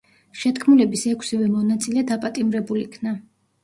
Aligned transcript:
შეთქმულების 0.43 1.05
ექვსივე 1.13 1.51
მონაწილე 1.59 2.07
დაპატიმრებულ 2.15 2.85
იქნა. 2.87 3.19